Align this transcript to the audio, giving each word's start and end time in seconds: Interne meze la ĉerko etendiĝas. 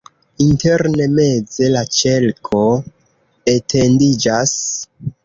Interne 0.43 1.05
meze 1.17 1.67
la 1.73 1.83
ĉerko 1.97 2.63
etendiĝas. 3.55 4.55